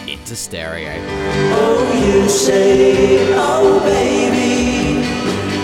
made. 0.06 0.14
Into 0.14 0.36
stereo. 0.36 1.77
You 2.18 2.28
say, 2.28 3.32
oh 3.36 3.80
baby, 3.82 5.06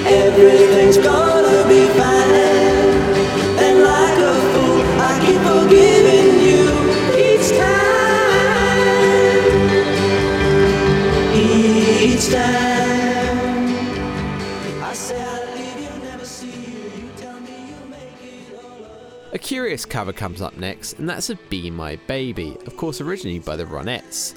everything's 0.07 0.99
gonna 0.99 1.67
be 1.67 1.87
fine. 1.97 2.91
And 3.57 3.81
like 3.81 4.19
a 4.19 4.33
fool, 4.53 4.83
I 5.01 5.17
keep 5.25 5.41
forgiving 5.41 6.39
you 6.45 6.63
each 7.17 7.49
time. 7.57 8.03
Each 11.33 12.29
time. 12.31 12.73
A 19.31 19.39
curious 19.39 19.85
cover 19.85 20.13
comes 20.13 20.39
up 20.39 20.55
next, 20.57 20.99
and 20.99 21.09
that's 21.09 21.31
of 21.31 21.39
Be 21.49 21.71
My 21.71 21.95
Baby, 22.05 22.55
of 22.67 22.77
course, 22.77 23.01
originally 23.01 23.39
by 23.39 23.55
the 23.55 23.65
Ronettes. 23.65 24.35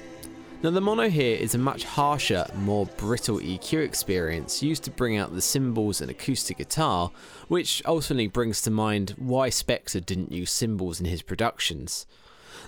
Now, 0.63 0.71
the 0.71 0.81
mono 0.81 1.07
here 1.07 1.37
is 1.37 1.53
a 1.53 1.59
much 1.59 1.83
harsher, 1.83 2.47
more 2.55 2.87
brittle 2.87 3.37
EQ 3.37 3.85
experience 3.85 4.63
used 4.63 4.83
to 4.85 4.91
bring 4.91 5.15
out 5.15 5.35
the 5.35 5.41
cymbals 5.41 6.01
and 6.01 6.09
acoustic 6.09 6.57
guitar, 6.57 7.11
which 7.47 7.83
ultimately 7.85 8.27
brings 8.27 8.63
to 8.63 8.71
mind 8.71 9.13
why 9.17 9.49
Spector 9.51 10.03
didn't 10.03 10.31
use 10.31 10.49
cymbals 10.49 10.99
in 10.99 11.05
his 11.05 11.21
productions. 11.21 12.07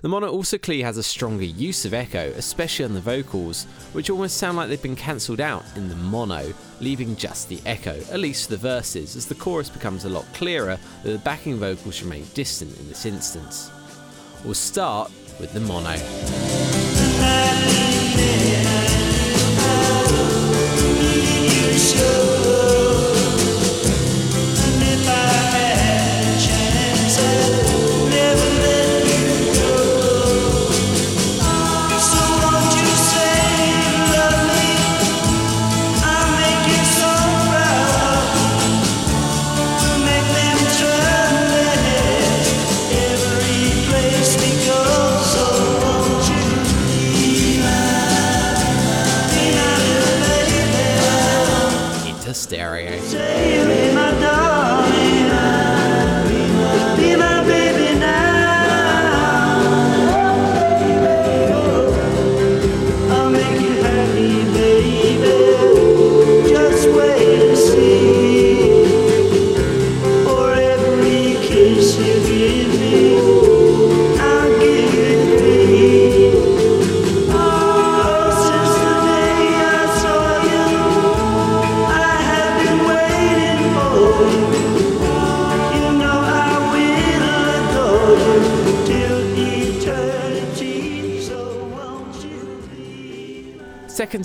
The 0.03 0.07
mono 0.07 0.29
also 0.29 0.59
clearly 0.59 0.83
has 0.83 0.97
a 0.97 1.03
stronger 1.03 1.43
use 1.43 1.83
of 1.83 1.95
echo, 1.95 2.31
especially 2.37 2.85
on 2.85 2.93
the 2.93 3.01
vocals, 3.01 3.65
which 3.93 4.11
almost 4.11 4.37
sound 4.37 4.57
like 4.57 4.69
they've 4.69 4.79
been 4.79 4.95
cancelled 4.95 5.41
out 5.41 5.65
in 5.75 5.89
the 5.89 5.95
mono, 5.95 6.53
leaving 6.79 7.15
just 7.15 7.49
the 7.49 7.59
echo, 7.65 7.99
at 8.11 8.19
least 8.19 8.45
for 8.45 8.51
the 8.51 8.57
verses, 8.57 9.15
as 9.15 9.25
the 9.25 9.33
chorus 9.33 9.67
becomes 9.67 10.05
a 10.05 10.09
lot 10.09 10.31
clearer, 10.35 10.77
though 11.03 11.13
the 11.13 11.17
backing 11.17 11.57
vocals 11.57 12.03
remain 12.03 12.25
distant 12.35 12.77
in 12.79 12.87
this 12.87 13.07
instance. 13.07 13.71
We'll 14.45 14.53
start 14.53 15.11
with 15.39 15.53
the 15.53 15.59
mono. 15.61 15.97
Into 18.19 18.98
stereo. 52.49 53.38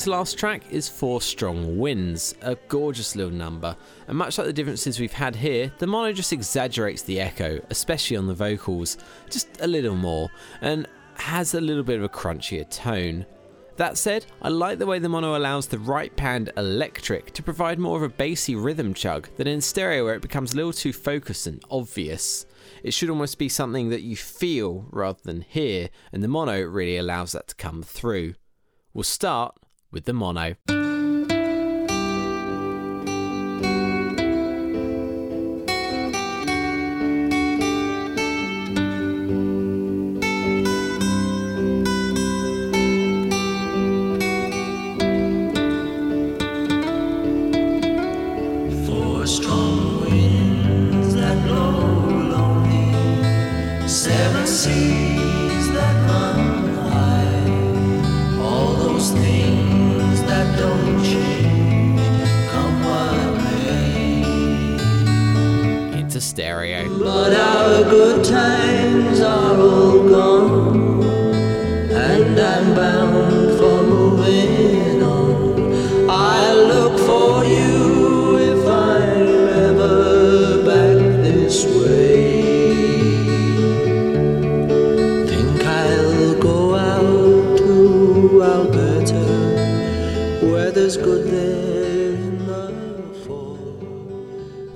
To 0.04 0.10
last 0.10 0.38
track 0.38 0.70
is 0.70 0.86
Four 0.86 1.22
Strong 1.22 1.78
Winds, 1.78 2.34
a 2.42 2.56
gorgeous 2.68 3.16
little 3.16 3.32
number, 3.32 3.74
and 4.06 4.18
much 4.18 4.36
like 4.36 4.46
the 4.46 4.52
differences 4.52 5.00
we've 5.00 5.14
had 5.14 5.34
here, 5.34 5.72
the 5.78 5.86
mono 5.86 6.12
just 6.12 6.30
exaggerates 6.30 7.00
the 7.00 7.18
echo, 7.18 7.58
especially 7.70 8.18
on 8.18 8.26
the 8.26 8.34
vocals, 8.34 8.98
just 9.30 9.48
a 9.62 9.66
little 9.66 9.96
more, 9.96 10.28
and 10.60 10.86
has 11.14 11.54
a 11.54 11.60
little 11.62 11.82
bit 11.82 11.96
of 11.96 12.04
a 12.04 12.08
crunchier 12.10 12.68
tone. 12.68 13.24
That 13.76 13.96
said, 13.96 14.26
I 14.42 14.50
like 14.50 14.78
the 14.78 14.84
way 14.84 14.98
the 14.98 15.08
mono 15.08 15.38
allows 15.38 15.68
the 15.68 15.78
right 15.78 16.14
panned 16.14 16.52
electric 16.58 17.32
to 17.32 17.42
provide 17.42 17.78
more 17.78 17.96
of 17.96 18.02
a 18.02 18.14
bassy 18.14 18.54
rhythm 18.54 18.92
chug 18.92 19.30
than 19.38 19.46
in 19.46 19.62
stereo 19.62 20.04
where 20.04 20.16
it 20.16 20.20
becomes 20.20 20.52
a 20.52 20.56
little 20.56 20.74
too 20.74 20.92
focused 20.92 21.46
and 21.46 21.64
obvious. 21.70 22.44
It 22.82 22.92
should 22.92 23.08
almost 23.08 23.38
be 23.38 23.48
something 23.48 23.88
that 23.88 24.02
you 24.02 24.16
feel 24.16 24.84
rather 24.90 25.20
than 25.22 25.46
hear, 25.48 25.88
and 26.12 26.22
the 26.22 26.28
mono 26.28 26.60
really 26.60 26.98
allows 26.98 27.32
that 27.32 27.48
to 27.48 27.54
come 27.54 27.82
through. 27.82 28.34
We'll 28.92 29.04
start 29.04 29.56
with 29.94 30.04
the 30.04 30.12
mono. 30.12 30.56
Eh? 30.68 30.83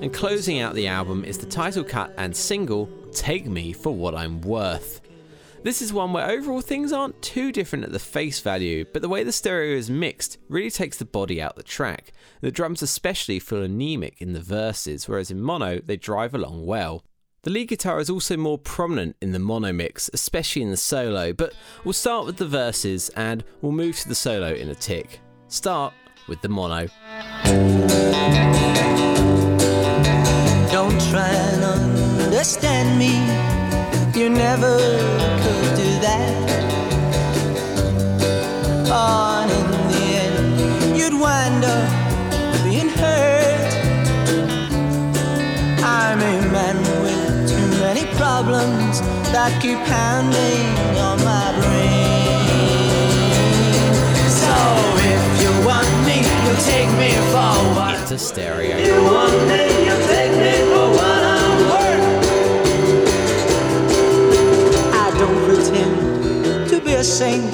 And 0.01 0.13
closing 0.13 0.59
out 0.59 0.75
the 0.75 0.87
album 0.87 1.25
is 1.25 1.37
the 1.37 1.45
title 1.45 1.83
cut 1.83 2.13
and 2.17 2.35
single, 2.35 2.89
Take 3.11 3.45
Me 3.45 3.73
for 3.73 3.93
What 3.93 4.15
I'm 4.15 4.41
Worth. 4.41 5.01
This 5.61 5.81
is 5.81 5.91
one 5.91 6.13
where 6.13 6.29
overall 6.29 6.61
things 6.61 6.93
aren't 6.93 7.21
too 7.21 7.51
different 7.51 7.83
at 7.83 7.91
the 7.91 7.99
face 7.99 8.39
value, 8.39 8.85
but 8.93 9.01
the 9.01 9.09
way 9.09 9.25
the 9.25 9.33
stereo 9.33 9.75
is 9.75 9.89
mixed 9.89 10.37
really 10.47 10.71
takes 10.71 10.97
the 10.97 11.03
body 11.03 11.41
out 11.41 11.57
the 11.57 11.63
track. 11.63 12.13
The 12.39 12.49
drums 12.49 12.81
especially 12.81 13.39
feel 13.39 13.61
anemic 13.61 14.21
in 14.21 14.31
the 14.31 14.39
verses, 14.39 15.09
whereas 15.09 15.29
in 15.29 15.41
mono 15.41 15.79
they 15.79 15.97
drive 15.97 16.33
along 16.33 16.65
well. 16.65 17.03
The 17.43 17.51
lead 17.51 17.67
guitar 17.67 17.99
is 17.99 18.09
also 18.09 18.37
more 18.37 18.57
prominent 18.57 19.17
in 19.21 19.33
the 19.33 19.39
mono 19.39 19.73
mix, 19.73 20.09
especially 20.13 20.61
in 20.61 20.71
the 20.71 20.77
solo, 20.77 21.33
but 21.33 21.53
we'll 21.83 21.91
start 21.91 22.25
with 22.25 22.37
the 22.37 22.47
verses 22.47 23.09
and 23.09 23.43
we'll 23.61 23.73
move 23.73 23.97
to 23.97 24.07
the 24.07 24.15
solo 24.15 24.53
in 24.53 24.69
a 24.69 24.75
tick. 24.75 25.19
Start 25.49 25.93
with 26.29 26.41
the 26.41 26.49
mono. 26.49 26.87
Don't 30.71 30.99
try 31.09 31.31
and 31.49 31.63
understand 32.23 32.99
me. 32.99 33.13
You 34.17 34.29
never 34.29 34.77
could 35.43 35.75
do 35.75 35.89
that. 36.05 36.49
And 38.91 39.51
in 39.51 39.67
the 39.91 40.03
end, 40.23 40.97
you'd 40.97 41.19
wind 41.19 41.63
up 41.65 41.89
being 42.63 42.89
hurt. 42.89 43.73
I'm 45.83 46.19
a 46.19 46.51
man 46.51 46.77
with 47.03 47.49
too 47.49 47.67
many 47.81 48.05
problems 48.17 49.01
that 49.33 49.51
keep 49.61 49.79
pounding 49.85 50.65
on 50.99 51.18
take 56.59 56.89
me 56.97 57.11
for 57.31 57.53
what 57.75 57.99
Into 58.01 58.17
stereo. 58.17 58.77
you 58.77 59.03
want 59.03 59.33
me, 59.47 59.61
you'll 59.85 60.07
take 60.07 60.33
me 60.43 60.53
for 60.71 60.87
what 60.97 61.21
I'm 61.37 61.59
worth. 61.71 62.05
I 64.93 65.07
don't 65.17 65.41
pretend 65.47 66.69
to 66.69 66.81
be 66.81 66.93
a 66.93 67.03
saint. 67.03 67.53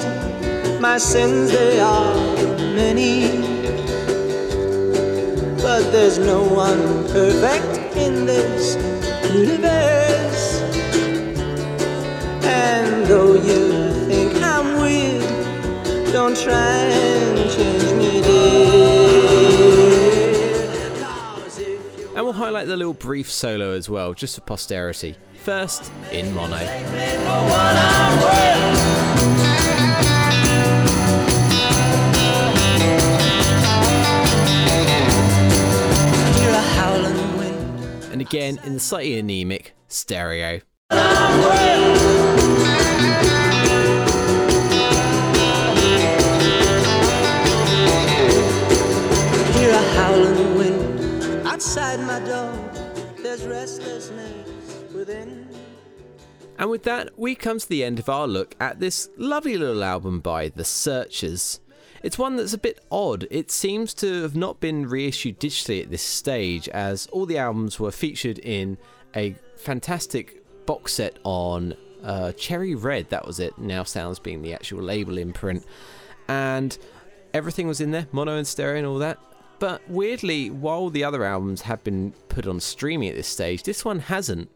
My 0.80 0.98
sins, 0.98 1.50
they 1.52 1.78
are 1.80 2.14
many. 2.74 3.44
But 5.62 5.90
there's 5.92 6.18
no 6.18 6.42
one 6.42 6.82
perfect 7.08 7.96
in 7.96 8.26
this 8.26 8.76
universe. 9.32 10.60
And 12.44 13.06
though 13.06 13.34
you 13.34 13.92
think 14.08 14.34
I'm 14.42 14.80
weird, 14.80 16.12
don't 16.12 16.36
try 16.36 17.05
The 22.66 22.76
little 22.76 22.94
brief 22.94 23.30
solo 23.30 23.70
as 23.74 23.88
well, 23.88 24.12
just 24.12 24.34
for 24.34 24.40
posterity. 24.40 25.14
First, 25.44 25.92
in 26.10 26.34
mono. 26.34 26.56
hear 26.56 26.66
a 36.50 36.60
howling 36.74 37.38
wind. 37.38 38.04
And 38.10 38.20
again, 38.20 38.58
in 38.64 38.74
the 38.74 38.80
slightly 38.80 39.16
anemic 39.16 39.76
stereo. 39.86 40.60
Hear 49.54 49.70
a 49.70 49.82
howling 49.94 50.58
wind 50.58 51.46
outside 51.46 52.00
my 52.00 52.18
door. 52.26 52.55
And 56.58 56.70
with 56.70 56.84
that, 56.84 57.18
we 57.18 57.34
come 57.34 57.58
to 57.58 57.68
the 57.68 57.84
end 57.84 57.98
of 57.98 58.08
our 58.08 58.26
look 58.26 58.54
at 58.58 58.80
this 58.80 59.10
lovely 59.16 59.58
little 59.58 59.84
album 59.84 60.20
by 60.20 60.48
The 60.48 60.64
Searchers. 60.64 61.60
It's 62.02 62.18
one 62.18 62.36
that's 62.36 62.52
a 62.52 62.58
bit 62.58 62.80
odd. 62.90 63.26
It 63.30 63.50
seems 63.50 63.92
to 63.94 64.22
have 64.22 64.36
not 64.36 64.60
been 64.60 64.88
reissued 64.88 65.40
digitally 65.40 65.82
at 65.82 65.90
this 65.90 66.02
stage, 66.02 66.68
as 66.68 67.06
all 67.08 67.26
the 67.26 67.38
albums 67.38 67.80
were 67.80 67.90
featured 67.90 68.38
in 68.38 68.78
a 69.14 69.34
fantastic 69.56 70.44
box 70.66 70.94
set 70.94 71.18
on 71.24 71.74
uh, 72.02 72.32
Cherry 72.32 72.74
Red, 72.74 73.10
that 73.10 73.26
was 73.26 73.40
it, 73.40 73.58
now 73.58 73.82
sounds 73.82 74.18
being 74.18 74.42
the 74.42 74.54
actual 74.54 74.82
label 74.82 75.18
imprint. 75.18 75.64
And 76.28 76.76
everything 77.34 77.66
was 77.66 77.80
in 77.80 77.90
there, 77.90 78.06
mono 78.12 78.36
and 78.36 78.46
stereo 78.46 78.78
and 78.78 78.86
all 78.86 78.98
that. 78.98 79.18
But 79.58 79.88
weirdly, 79.88 80.50
while 80.50 80.90
the 80.90 81.04
other 81.04 81.24
albums 81.24 81.62
have 81.62 81.82
been 81.82 82.12
put 82.28 82.46
on 82.46 82.60
streaming 82.60 83.08
at 83.08 83.16
this 83.16 83.28
stage, 83.28 83.62
this 83.62 83.84
one 83.84 84.00
hasn't. 84.00 84.50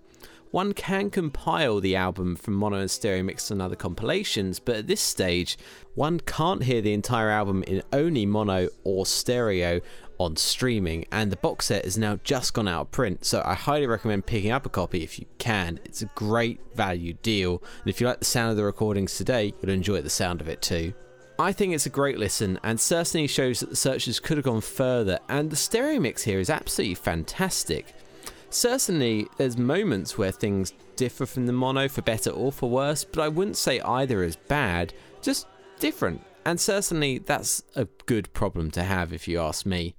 One 0.50 0.72
can 0.72 1.10
compile 1.10 1.78
the 1.80 1.94
album 1.94 2.34
from 2.34 2.54
mono 2.54 2.78
and 2.78 2.90
stereo 2.90 3.22
mixed 3.22 3.52
on 3.52 3.60
other 3.60 3.76
compilations, 3.76 4.58
but 4.58 4.76
at 4.76 4.86
this 4.88 5.00
stage, 5.00 5.56
one 5.94 6.18
can't 6.18 6.64
hear 6.64 6.80
the 6.80 6.92
entire 6.92 7.30
album 7.30 7.62
in 7.64 7.84
only 7.92 8.26
mono 8.26 8.68
or 8.82 9.06
stereo 9.06 9.80
on 10.18 10.36
streaming, 10.36 11.06
and 11.12 11.30
the 11.30 11.36
box 11.36 11.66
set 11.66 11.84
is 11.84 11.96
now 11.96 12.18
just 12.24 12.52
gone 12.52 12.66
out 12.66 12.80
of 12.80 12.90
print. 12.90 13.24
So 13.24 13.42
I 13.46 13.54
highly 13.54 13.86
recommend 13.86 14.26
picking 14.26 14.50
up 14.50 14.66
a 14.66 14.70
copy 14.70 15.04
if 15.04 15.20
you 15.20 15.26
can. 15.38 15.78
It's 15.84 16.02
a 16.02 16.10
great 16.16 16.60
value 16.74 17.12
deal, 17.22 17.62
and 17.82 17.88
if 17.88 18.00
you 18.00 18.08
like 18.08 18.18
the 18.18 18.24
sound 18.24 18.50
of 18.50 18.56
the 18.56 18.64
recordings 18.64 19.16
today, 19.16 19.54
you'll 19.62 19.72
enjoy 19.72 20.02
the 20.02 20.10
sound 20.10 20.40
of 20.40 20.48
it 20.48 20.60
too. 20.62 20.92
I 21.38 21.52
think 21.52 21.74
it's 21.74 21.86
a 21.86 21.90
great 21.90 22.18
listen 22.18 22.58
and 22.64 22.78
certainly 22.78 23.28
shows 23.28 23.60
that 23.60 23.70
the 23.70 23.76
searchers 23.76 24.18
could 24.18 24.36
have 24.36 24.44
gone 24.44 24.62
further, 24.62 25.20
and 25.28 25.48
the 25.48 25.56
stereo 25.56 26.00
mix 26.00 26.24
here 26.24 26.40
is 26.40 26.50
absolutely 26.50 26.96
fantastic. 26.96 27.94
Certainly, 28.50 29.28
there's 29.36 29.56
moments 29.56 30.18
where 30.18 30.32
things 30.32 30.72
differ 30.96 31.24
from 31.24 31.46
the 31.46 31.52
mono 31.52 31.88
for 31.88 32.02
better 32.02 32.30
or 32.30 32.50
for 32.50 32.68
worse, 32.68 33.04
but 33.04 33.20
I 33.20 33.28
wouldn't 33.28 33.56
say 33.56 33.80
either 33.80 34.24
is 34.24 34.36
bad, 34.36 34.92
just 35.22 35.46
different. 35.78 36.22
And 36.44 36.60
certainly, 36.60 37.18
that's 37.18 37.62
a 37.76 37.86
good 38.06 38.32
problem 38.32 38.72
to 38.72 38.82
have 38.82 39.12
if 39.12 39.28
you 39.28 39.40
ask 39.40 39.64
me. 39.64 39.94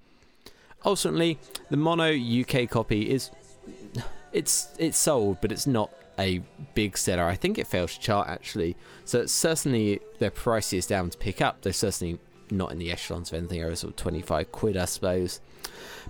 Ultimately, 0.84 1.40
the 1.70 1.78
mono 1.78 2.12
UK 2.14 2.70
copy 2.70 3.10
is 3.10 3.32
it's 4.34 4.70
it's 4.78 4.98
sold, 4.98 5.38
but 5.42 5.52
it's 5.52 5.68
not 5.68 5.92
a 6.20 6.42
big 6.76 6.98
seller. 6.98 7.24
I 7.24 7.36
think 7.36 7.58
it 7.58 7.68
failed 7.68 7.90
to 7.90 8.00
chart 8.00 8.28
actually. 8.28 8.76
So 9.06 9.22
it's 9.22 9.34
certainly 9.34 10.02
their 10.20 10.32
price 10.32 10.74
is 10.74 10.86
down 10.86 11.10
to 11.10 11.18
pick 11.18 11.42
up. 11.42 11.62
They're 11.62 11.74
certainly 11.74 12.20
not 12.50 12.72
in 12.72 12.80
the 12.80 12.92
echelons 12.92 13.32
of 13.32 13.38
anything 13.38 13.64
over 13.64 13.76
sort 13.76 13.92
of 13.92 13.98
25 13.98 14.52
quid, 14.52 14.78
I 14.78 14.86
suppose. 14.86 15.40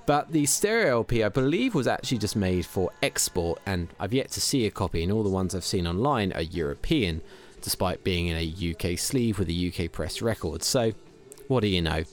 But 0.06 0.32
the 0.32 0.46
stereo 0.46 1.00
LP, 1.00 1.24
I 1.24 1.30
believe, 1.30 1.76
was 1.76 1.88
actually 1.88 2.18
just 2.18 2.36
made 2.36 2.66
for 2.66 2.92
export, 3.04 3.62
and 3.66 3.88
I've 4.00 4.14
yet 4.14 4.32
to 4.32 4.42
see 4.42 4.66
a 4.66 4.72
copy, 4.72 5.04
and 5.04 5.12
all 5.12 5.24
the 5.24 5.30
ones 5.30 5.54
I've 5.54 5.64
seen 5.64 5.88
online 5.88 6.34
are 6.34 6.42
European, 6.42 7.22
despite 7.62 8.04
being 8.04 8.28
in 8.28 8.38
a 8.38 8.72
UK 8.72 8.98
sleeve 8.98 9.38
with 9.38 9.50
a 9.50 9.72
UK 9.72 9.92
press 9.92 10.22
record. 10.22 10.64
So, 10.64 10.94
what 11.48 11.62
do 11.62 11.68
you 11.68 11.82
know? 11.82 12.04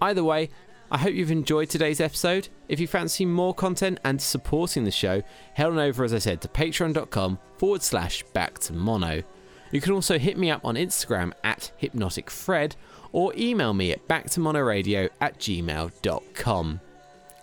Either 0.00 0.22
way, 0.22 0.50
I 0.90 0.98
hope 0.98 1.14
you've 1.14 1.30
enjoyed 1.30 1.70
today's 1.70 2.00
episode. 2.00 2.48
If 2.68 2.78
you 2.78 2.86
fancy 2.86 3.24
more 3.24 3.54
content 3.54 3.98
and 4.04 4.20
supporting 4.20 4.84
the 4.84 4.90
show, 4.90 5.22
head 5.54 5.66
on 5.66 5.78
over, 5.78 6.04
as 6.04 6.12
I 6.14 6.18
said, 6.18 6.40
to 6.42 6.48
patreon.com 6.48 7.38
forward 7.56 7.82
slash 7.82 8.22
back 8.34 8.58
to 8.60 8.72
mono. 8.72 9.22
You 9.70 9.80
can 9.80 9.92
also 9.92 10.18
hit 10.18 10.36
me 10.36 10.50
up 10.50 10.64
on 10.64 10.74
Instagram 10.74 11.32
at 11.42 11.72
hypnoticfred 11.80 12.74
or 13.12 13.32
email 13.36 13.72
me 13.72 13.92
at 13.92 14.06
backtomonoradio 14.06 15.08
at 15.20 15.38
gmail.com. 15.38 16.80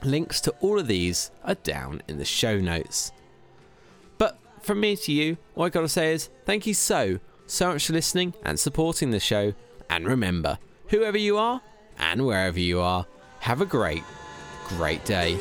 Links 0.04 0.40
to 0.42 0.52
all 0.62 0.80
of 0.80 0.88
these 0.88 1.32
are 1.44 1.56
down 1.56 2.02
in 2.08 2.18
the 2.18 2.26
show 2.26 2.60
notes. 2.60 3.12
But 4.18 4.40
from 4.62 4.80
me 4.80 4.96
to 4.96 5.12
you, 5.12 5.38
all 5.56 5.66
I 5.66 5.70
gotta 5.70 5.90
say 5.90 6.14
is 6.14 6.30
thank 6.46 6.66
you 6.66 6.74
so, 6.74 7.20
so 7.48 7.74
much 7.74 7.88
for 7.88 7.94
listening 7.94 8.34
and 8.44 8.60
supporting 8.60 9.12
the 9.12 9.20
show. 9.20 9.54
And 9.90 10.08
remember, 10.08 10.58
whoever 10.88 11.18
you 11.18 11.38
are 11.38 11.62
and 11.98 12.26
wherever 12.26 12.60
you 12.60 12.80
are, 12.80 13.06
have 13.40 13.62
a 13.62 13.66
great, 13.66 14.04
great 14.68 15.04
day. 15.06 15.40